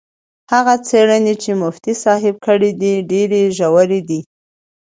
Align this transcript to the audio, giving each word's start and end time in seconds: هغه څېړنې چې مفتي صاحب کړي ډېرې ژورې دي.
هغه 0.51 0.75
څېړنې 0.87 1.33
چې 1.43 1.51
مفتي 1.61 1.93
صاحب 2.03 2.35
کړي 2.45 2.69
ډېرې 3.11 3.41
ژورې 3.57 3.99
دي. 4.09 4.19